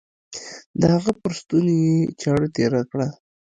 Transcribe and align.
د 0.79 0.81
هغه 0.95 1.11
پر 1.21 1.31
ستوني 1.39 1.75
يې 1.85 1.97
چاړه 2.21 2.47
تېره 2.55 2.81
کړه. 2.91 3.07